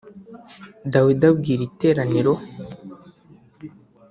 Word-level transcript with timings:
Dawidi 0.91 1.25
abwira 1.31 1.61
iteraniro 1.69 2.33